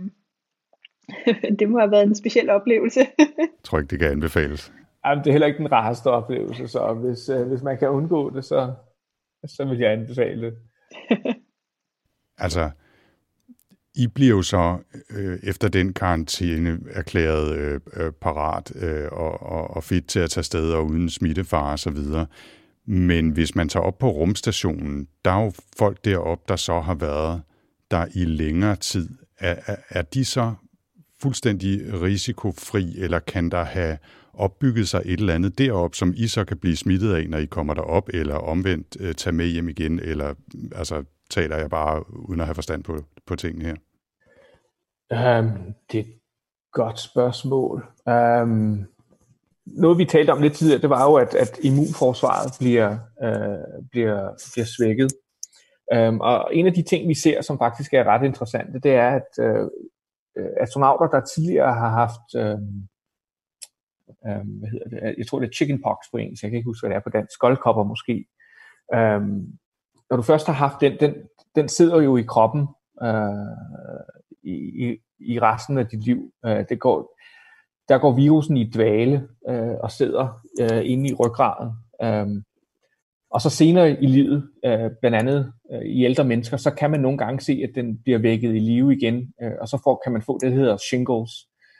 [1.59, 3.01] det må have været en speciel oplevelse.
[3.19, 4.73] jeg tror ikke, det kan anbefales.
[5.07, 8.31] Jamen, det er heller ikke den rareste oplevelse, så hvis, øh, hvis man kan undgå
[8.31, 8.75] det, så,
[9.47, 10.55] så vil jeg anbefale det.
[12.39, 12.71] Altså,
[13.95, 14.79] I bliver jo så
[15.11, 20.31] øh, efter den karantæne erklæret øh, øh, parat øh, og, og, og fit til at
[20.31, 22.27] tage sted og uden smittefare og så videre.
[22.87, 26.95] Men hvis man tager op på rumstationen, der er jo folk deroppe, der så har
[26.95, 27.43] været
[27.91, 29.09] der i længere tid.
[29.39, 30.55] Er, er, er de så
[31.23, 33.99] fuldstændig risikofri, eller kan der have
[34.35, 37.47] opbygget sig et eller andet derop, som I så kan blive smittet af, når I
[37.47, 40.35] kommer derop, eller omvendt øh, tage med hjem igen, eller
[40.75, 43.77] altså taler jeg bare uden at have forstand på, på tingene her?
[45.11, 46.21] Um, det er et
[46.73, 47.87] godt spørgsmål.
[48.07, 48.87] Um,
[49.67, 52.91] noget vi talte om lidt tidligere, det var jo, at, at immunforsvaret bliver,
[53.27, 54.21] uh, bliver,
[54.53, 55.11] bliver svækket.
[55.97, 59.11] Um, og en af de ting, vi ser, som faktisk er ret interessante, det er,
[59.21, 59.69] at uh,
[60.61, 62.89] astronauter, der tidligere har haft, um,
[64.29, 66.87] um, hvad hedder det, jeg tror det er chickenpox på engelsk, jeg kan ikke huske,
[66.87, 68.27] hvad det er på dansk, skoldkopper måske,
[68.97, 69.59] um,
[70.15, 71.15] når du først har haft den, den,
[71.55, 72.67] den sidder jo i kroppen
[73.03, 73.11] øh,
[74.43, 76.33] i, i resten af dit liv.
[76.47, 77.17] Øh, det går,
[77.89, 81.73] der går virusen i dvale øh, og sidder øh, inde i ryggraden.
[82.03, 82.43] Øh,
[83.31, 87.01] og så senere i livet, øh, blandt andet øh, i ældre mennesker, så kan man
[87.01, 90.13] nogle gange se, at den bliver vækket i live igen, øh, og så får, kan
[90.13, 91.31] man få det, der hedder shingles.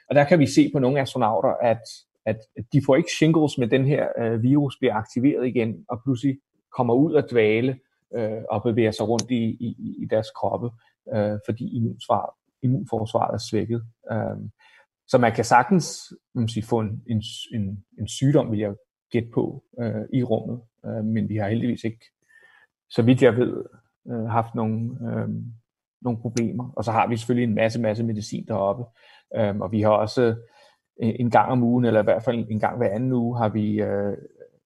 [0.09, 1.81] Og der kan vi se på nogle astronauter, at,
[2.25, 2.37] at
[2.73, 6.37] de får ikke shingles, men den her øh, virus bliver aktiveret igen, og pludselig
[6.77, 7.79] kommer ud af dvale,
[8.15, 10.69] øh, og bevæger sig rundt i, i, i deres kroppe,
[11.15, 12.29] øh, fordi immunforsvaret,
[12.63, 13.83] immunforsvaret er svækket.
[14.11, 14.49] Øh,
[15.07, 17.21] så man kan sagtens man sige, få en, en,
[17.53, 18.73] en, en sygdom, vil jeg
[19.11, 22.05] gætte på, øh, i rummet, øh, men vi har heldigvis ikke,
[22.89, 23.63] så vidt jeg ved,
[24.07, 25.29] øh, haft nogle, øh,
[26.01, 26.71] nogle problemer.
[26.75, 28.83] Og så har vi selvfølgelig en masse, masse medicin deroppe,
[29.35, 30.35] øh, og vi har også
[31.03, 33.49] øh, en gang om ugen, eller i hvert fald en gang hver anden uge, har
[33.49, 34.17] vi øh,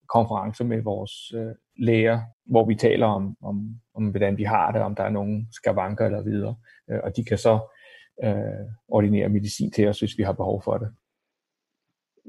[0.10, 4.82] konferencer med vores øh, læger, hvor vi taler om, om, om hvordan vi har det,
[4.82, 6.56] om der er nogen skavanker eller videre.
[6.90, 7.60] Øh, og de kan så
[8.24, 10.90] øh, ordinere medicin til os, hvis vi har behov for det.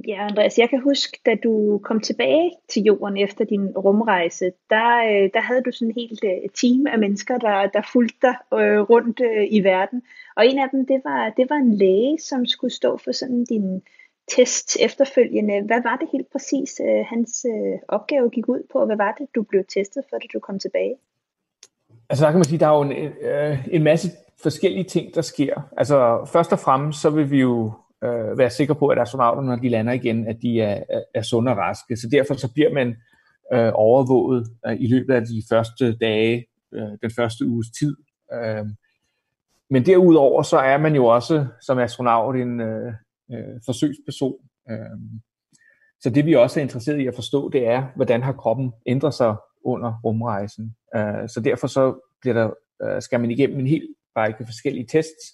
[0.08, 4.96] Ja, Andreas, jeg kan huske, da du kom tilbage til jorden efter din rumrejse, der,
[4.96, 8.36] øh, der havde du sådan et helt øh, team af mennesker, der, der fulgte dig
[8.60, 10.02] øh, rundt øh, i verden.
[10.36, 13.44] Og en af dem, det var, det var en læge, som skulle stå for sådan
[13.44, 13.82] din
[14.36, 15.62] test efterfølgende.
[15.66, 19.12] Hvad var det helt præcis, øh, hans øh, opgave gik ud på, og hvad var
[19.18, 20.94] det, du blev testet for, da du kom tilbage?
[22.10, 24.08] Altså der kan man sige, der er jo en, øh, en masse
[24.42, 25.68] forskellige ting, der sker.
[25.76, 27.72] Altså først og fremmest, så vil vi jo
[28.04, 31.22] øh, være sikre på, at astronauterne, når de lander igen, at de er, er, er
[31.22, 31.96] sunde og raske.
[31.96, 32.96] Så derfor så bliver man
[33.52, 37.96] øh, overvåget øh, i løbet af de første dage, øh, den første uges tid.
[38.32, 38.66] Øh,
[39.70, 42.92] men derudover så er man jo også som astronaut en øh,
[43.32, 44.34] øh, forsøgsperson.
[44.70, 44.98] Øh,
[46.00, 49.14] så det vi også er interesseret i at forstå, det er, hvordan har kroppen ændret
[49.14, 50.76] sig under rumrejsen.
[50.96, 52.50] Øh, så derfor så bliver der,
[52.82, 55.24] øh, skal man igennem en hel række forskellige tests,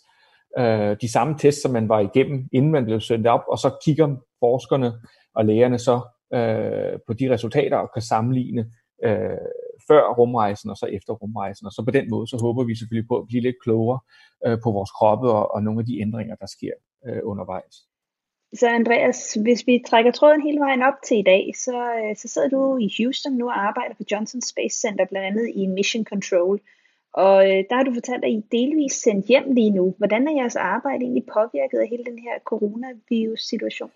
[0.59, 3.78] øh, de samme tests, som man var igennem, inden man blev sendt op, og så
[3.85, 4.92] kigger forskerne
[5.35, 6.00] og lægerne så
[6.35, 8.72] øh, på de resultater og kan sammenligne
[9.04, 9.48] øh,
[9.88, 11.66] før rumrejsen og så efter rumrejsen.
[11.66, 14.00] Og så på den måde, så håber vi selvfølgelig på at blive lidt klogere
[14.46, 16.74] øh, på vores kroppe og, og nogle af de ændringer, der sker
[17.06, 17.74] øh, undervejs.
[18.54, 22.28] Så Andreas, hvis vi trækker tråden hele vejen op til i dag, så, øh, så
[22.28, 26.04] sidder du i Houston nu og arbejder på Johnson Space Center, blandt andet i Mission
[26.04, 26.61] Control.
[27.12, 29.94] Og øh, der har du fortalt, at I delvis sendt hjem lige nu.
[29.98, 33.90] Hvordan er jeres arbejde egentlig påvirket af hele den her coronavirus-situation?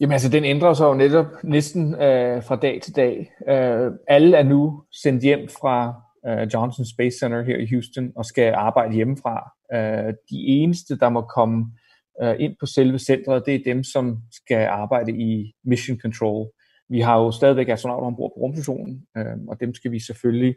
[0.00, 3.32] Jamen altså, den ændrer sig jo netop næsten øh, fra dag til dag.
[3.48, 5.94] Øh, alle er nu sendt hjem fra
[6.26, 9.50] øh, Johnson Space Center her i Houston og skal arbejde hjemmefra.
[9.74, 11.85] Øh, de eneste, der må komme øh,
[12.22, 16.46] Øh, ind på selve centret, det er dem, som skal arbejde i Mission Control.
[16.88, 20.54] Vi har jo stadigvæk astronauter ombord på rumstationen, øh, og dem skal vi selvfølgelig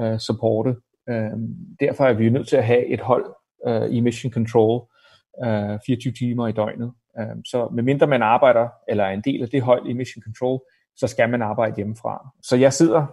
[0.00, 0.76] øh, supporte.
[1.08, 1.30] Øh,
[1.80, 3.26] derfor er vi nødt til at have et hold
[3.66, 4.80] øh, i Mission Control
[5.44, 6.92] øh, 24 timer i døgnet.
[7.18, 10.60] Øh, så medmindre man arbejder, eller er en del af det hold i Mission Control,
[10.96, 12.28] så skal man arbejde hjemmefra.
[12.42, 13.06] Så jeg sidder,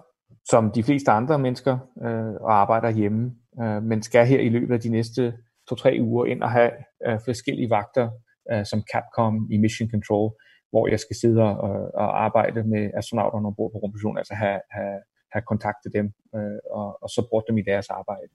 [0.50, 3.32] som de fleste andre mennesker, øh, og arbejder hjemme,
[3.62, 5.34] øh, men skal her i løbet af de næste
[5.70, 6.72] to-tre uger ind og have
[7.08, 8.10] øh, forskellige vagter,
[8.52, 10.32] øh, som Capcom i Mission Control,
[10.72, 15.00] hvor jeg skal sidde og, og arbejde med astronauterne ombord på rumstationen, altså have, have
[15.36, 18.28] have kontaktet dem øh, og, og så dem i deres arbejde.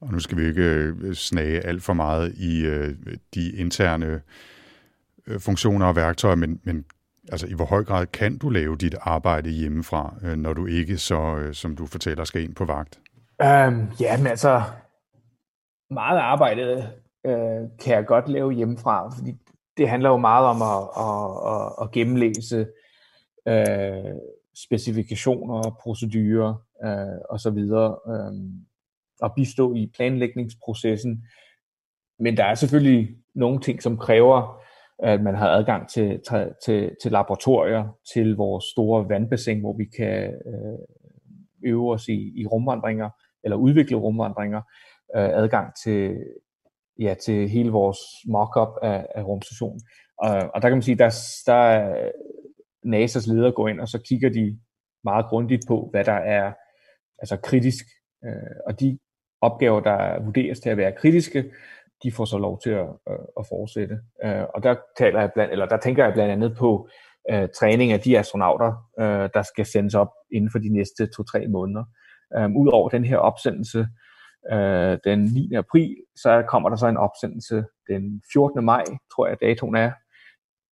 [0.00, 2.96] Og nu skal vi ikke øh, snage alt for meget i øh,
[3.34, 4.22] de interne
[5.26, 6.84] øh, funktioner og værktøjer, men, men
[7.32, 10.98] altså, i hvor høj grad kan du lave dit arbejde hjemmefra, øh, når du ikke
[10.98, 13.00] så, øh, som du fortæller, skal ind på vagt?
[13.44, 14.62] Um, ja, men altså,
[15.94, 16.88] meget arbejde
[17.26, 19.36] øh, kan jeg godt lave hjemmefra, fordi
[19.76, 22.66] det handler jo meget om at, at, at, at gennemlæse
[23.48, 24.14] øh,
[24.54, 26.54] specifikationer, procedurer
[26.84, 28.32] øh, og så videre, øh,
[29.20, 31.24] og bistå i planlægningsprocessen.
[32.18, 34.60] Men der er selvfølgelig nogle ting, som kræver,
[34.98, 36.20] at man har adgang til,
[36.64, 40.78] til, til laboratorier, til vores store vandbassin, hvor vi kan øh,
[41.64, 43.10] øve os i, i rumvandringer,
[43.44, 46.16] eller udvikle rumvandringer, øh, Øh, adgang til,
[46.98, 47.98] ja, til hele vores
[48.28, 49.80] mockup af, af rumstationen.
[50.18, 51.10] Og, og der kan man sige, der,
[51.46, 51.92] der
[52.86, 54.58] NASA's ledere går ind, og så kigger de
[55.04, 56.52] meget grundigt på, hvad der er
[57.18, 57.84] altså kritisk,
[58.24, 58.98] øh, og de
[59.40, 61.44] opgaver, der vurderes til at være kritiske,
[62.02, 63.98] de får så lov til at, at, at fortsætte.
[64.24, 66.88] Øh, og der, taler jeg blandt, eller der tænker jeg blandt andet på
[67.30, 71.46] øh, træning af de astronauter, øh, der skal sendes op inden for de næste to-tre
[71.48, 71.84] måneder.
[72.36, 73.86] Øh, Udover den her opsendelse
[74.52, 75.54] øh, den 9.
[75.54, 78.64] april, så kommer der så en opsendelse den 14.
[78.64, 79.92] maj, tror jeg datoen er,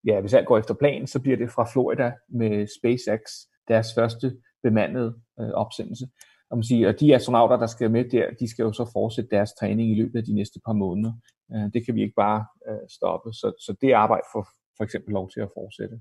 [0.07, 3.21] ja, hvis alt går efter planen, så bliver det fra Florida med SpaceX,
[3.69, 6.07] deres første bemandede øh, opsendelse.
[6.51, 9.31] Og, man siger, og de astronauter, der skal med der, de skal jo så fortsætte
[9.31, 11.13] deres træning i løbet af de næste par måneder.
[11.55, 15.13] Øh, det kan vi ikke bare øh, stoppe, så, så det arbejde får for eksempel
[15.13, 16.01] lov til at fortsætte.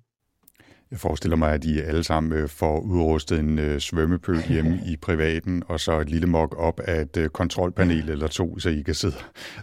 [0.91, 4.97] Jeg forestiller mig, at I alle sammen øh, får udrustet en øh, svømmepøl hjemme i
[4.97, 8.82] privaten, og så et lille mok op af et øh, kontrolpanel eller to, så I
[8.82, 9.15] kan sidde,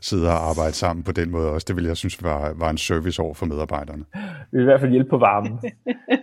[0.02, 1.64] sidde og arbejde sammen på den måde også.
[1.68, 4.04] Det vil jeg synes var, var en service over for medarbejderne.
[4.50, 5.58] Vi vil i hvert fald hjælpe på varmen.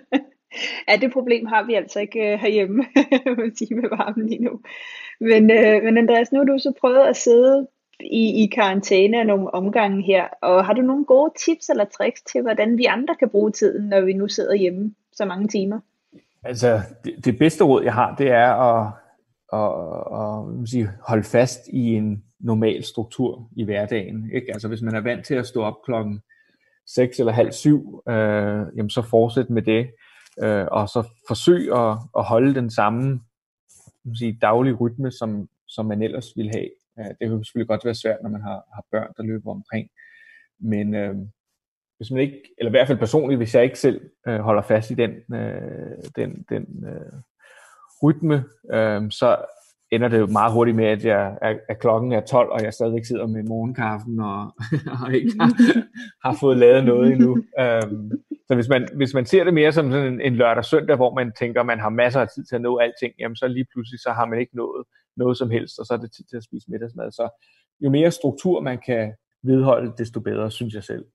[0.89, 2.85] ja, det problem har vi altså ikke herhjemme,
[3.37, 4.59] man sige, med varmen lige nu.
[5.21, 7.67] Men, øh, men Andreas, nu har du så prøvet at sidde
[7.99, 10.27] i, i karantæne og nogle omgange her.
[10.41, 13.89] Og har du nogle gode tips eller tricks til, hvordan vi andre kan bruge tiden,
[13.89, 15.79] når vi nu sidder hjemme så mange timer?
[16.43, 18.91] Altså, det, det bedste råd, jeg har, det er at,
[19.53, 19.71] at,
[20.19, 24.31] at, at sige, holde fast i en normal struktur i hverdagen.
[24.33, 24.47] Ikke?
[24.53, 26.21] Altså, hvis man er vant til at stå op klokken
[26.87, 29.87] 6 eller halv syv, øh, jamen så fortsæt med det.
[30.43, 33.21] øh, og så forsøg at, at holde den samme
[34.13, 36.69] sige, daglige rytme, som, som man ellers ville have.
[36.99, 39.89] Øh, det kan selvfølgelig godt være svært, når man har, har børn, der løber omkring.
[40.59, 41.15] Men øh,
[41.97, 44.91] hvis man ikke, eller i hvert fald personligt, hvis jeg ikke selv øh, holder fast
[44.91, 47.13] i den, øh, den, den øh,
[48.03, 49.45] rytme, øh, så
[49.91, 52.73] ender det jo meget hurtigt med, at, jeg, at, at klokken er 12, og jeg
[52.73, 54.41] stadigvæk sidder med morgenkaffen og,
[55.03, 55.51] og ikke har,
[56.27, 57.31] har fået lavet noget endnu.
[57.59, 58.11] Øhm,
[58.47, 61.13] så hvis man, hvis man ser det mere som sådan en, en lørdag søndag, hvor
[61.13, 63.67] man tænker, at man har masser af tid til at nå alting, jamen så lige
[63.73, 64.85] pludselig så har man ikke nået
[65.17, 67.11] noget som helst, og så er det tid til at spise middagsmad.
[67.11, 67.29] Så
[67.81, 71.05] jo mere struktur man kan vedholde, desto bedre, synes jeg selv.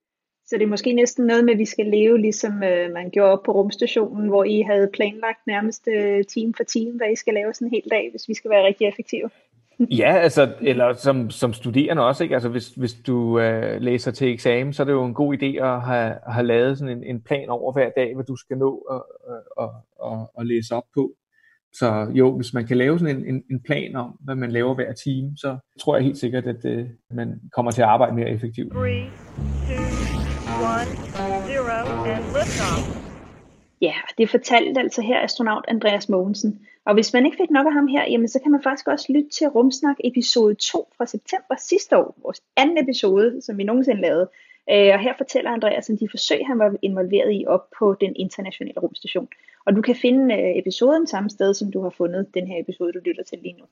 [0.46, 3.32] Så det er måske næsten noget med, at vi skal leve, ligesom øh, man gjorde
[3.32, 7.34] op på rumstationen, hvor I havde planlagt nærmest øh, time for time, hvad I skal
[7.34, 9.30] lave sådan en hel dag, hvis vi skal være rigtig effektive.
[10.02, 12.34] ja, altså, eller som, som studerende også, ikke?
[12.34, 15.64] Altså, hvis, hvis du øh, læser til eksamen, så er det jo en god idé
[15.64, 18.86] at have, have lavet sådan en, en plan over hver dag, hvad du skal nå
[18.90, 19.02] at,
[19.64, 19.70] at,
[20.04, 21.14] at, at læse op på.
[21.72, 24.74] Så jo, hvis man kan lave sådan en, en, en plan om, hvad man laver
[24.74, 28.30] hver time, så tror jeg helt sikkert, at øh, man kommer til at arbejde mere
[28.30, 28.72] effektivt.
[28.72, 29.04] Three,
[29.68, 29.84] two,
[30.74, 30.90] one,
[31.46, 33.00] zero, and liftoff.
[33.80, 36.60] Ja, det fortalte altså her astronaut Andreas Mogensen.
[36.86, 39.06] Og hvis man ikke fik nok af ham her, jamen så kan man faktisk også
[39.12, 44.00] lytte til Rumsnak episode 2 fra september sidste år, vores anden episode, som vi nogensinde
[44.00, 44.28] lavede.
[44.72, 48.12] Øh, og her fortæller Andreas om de forsøg, han var involveret i op på den
[48.16, 49.28] internationale rumstation.
[49.66, 52.92] Og du kan finde øh, episoden samme sted, som du har fundet den her episode,
[52.92, 53.64] du lytter til lige nu.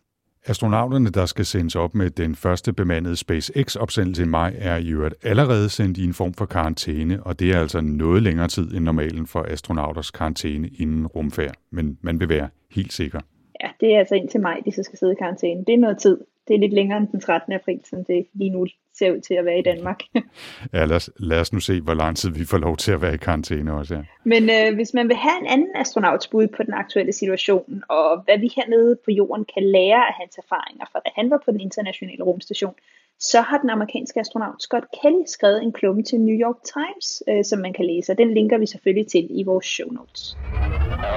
[0.47, 5.15] Astronauterne, der skal sendes op med den første bemandede SpaceX-opsendelse i maj, er i øvrigt
[5.23, 8.85] allerede sendt i en form for karantæne, og det er altså noget længere tid end
[8.85, 11.55] normalen for astronauters karantæne inden rumfærd.
[11.71, 13.21] Men man vil være helt sikker.
[13.63, 15.65] Ja, det er altså indtil maj, de så skal sidde i karantæne.
[15.65, 16.19] Det er noget tid.
[16.49, 17.53] Det er lidt længere end den 13.
[17.53, 18.67] april, som det lige nu
[18.99, 20.01] ser ud til at være i Danmark.
[20.75, 23.03] ja, lad os, lad os nu se, hvor lang tid vi får lov til at
[23.03, 23.95] være i karantæne også.
[23.95, 24.03] Ja.
[24.25, 28.23] Men øh, hvis man vil have en anden astronauts bud på den aktuelle situation, og
[28.25, 31.51] hvad vi hernede på jorden kan lære af hans erfaringer, fra da han var på
[31.51, 32.75] den internationale rumstation,
[33.21, 37.45] så har den amerikanske astronaut Scott Kelly skrevet en klumme til New York Times, øh,
[37.45, 40.37] som man kan læse, og den linker vi selvfølgelig til i vores show notes.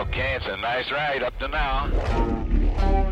[0.01, 3.10] Okay, it's a nice ride up to now.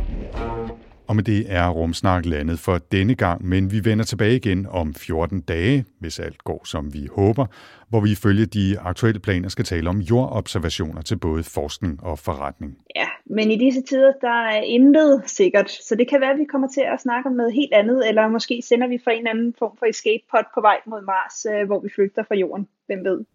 [1.09, 4.93] Og med det er Rumsnak landet for denne gang, men vi vender tilbage igen om
[4.93, 7.45] 14 dage, hvis alt går som vi håber,
[7.89, 12.77] hvor vi ifølge de aktuelle planer skal tale om jordobservationer til både forskning og forretning.
[12.95, 16.45] Ja, men i disse tider, der er intet sikkert, så det kan være, at vi
[16.51, 19.53] kommer til at snakke om noget helt andet, eller måske sender vi for en anden
[19.59, 22.67] form for escape pod på vej mod Mars, øh, hvor vi flygter fra jorden.
[22.87, 23.25] Hvem ved?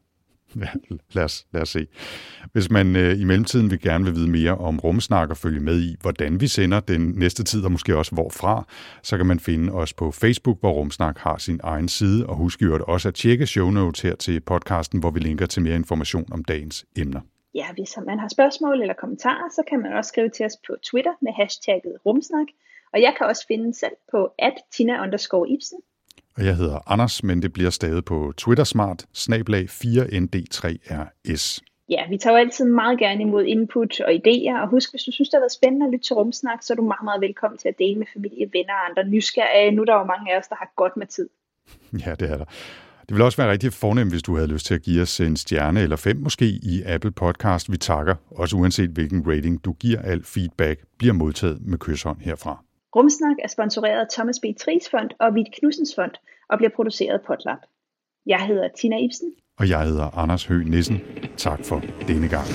[1.15, 1.87] Lad os, lad os se.
[2.53, 5.81] Hvis man øh, i mellemtiden vil gerne vil vide mere om rumsnak og følge med
[5.81, 8.67] i, hvordan vi sender den næste tid, og måske også hvorfra,
[9.03, 12.63] så kan man finde os på Facebook, hvor Rumsnak har sin egen side, og husk
[12.63, 16.27] jo også at tjekke show notes her til podcasten, hvor vi linker til mere information
[16.33, 17.21] om dagens emner.
[17.55, 20.77] Ja, hvis man har spørgsmål eller kommentarer, så kan man også skrive til os på
[20.91, 22.47] Twitter med hashtagget rumsnak,
[22.93, 25.79] og jeg kan også finde selv på at tina underscore Ibsen,
[26.37, 31.61] og jeg hedder Anders, men det bliver stadig på Twitter smart, snablag 4ND3RS.
[31.89, 35.13] Ja, vi tager jo altid meget gerne imod input og idéer, og husk, hvis du
[35.13, 37.59] synes, det har været spændende at lytte til Rumsnak, så er du meget, meget velkommen
[37.59, 39.71] til at dele med familie, venner og andre nysgerrige.
[39.71, 41.29] Nu er der jo mange af os, der har godt med tid.
[42.07, 42.45] Ja, det er der.
[43.09, 45.37] Det vil også være rigtig fornemt, hvis du havde lyst til at give os en
[45.37, 47.73] stjerne eller fem måske i Apple Podcast.
[47.73, 50.03] Vi takker, også uanset hvilken rating du giver.
[50.03, 52.65] Al feedback bliver modtaget med kysshånd herfra.
[52.97, 54.45] Rumsnak er sponsoreret af Thomas B.
[54.61, 56.11] Tries Fond og Vidt Knudsens Fond
[56.51, 57.59] og bliver produceret af Potlab.
[58.27, 59.33] Jeg hedder Tina Ibsen.
[59.59, 61.01] Og jeg hedder Anders Høgh Nissen.
[61.37, 62.47] Tak for denne gang.